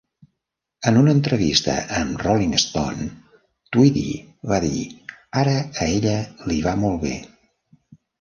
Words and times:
En 0.91 0.95
una 0.99 1.11
entrevista 1.15 1.73
amb 1.97 2.23
Rolling 2.23 2.55
Stone, 2.63 3.05
Tweedy 3.77 4.05
va 4.53 4.57
dir 4.63 4.81
"ara 5.43 5.53
a 5.61 5.87
ella 5.99 6.15
li 6.53 6.59
va 6.69 6.75
molt 6.85 6.99
bé. 7.05 7.13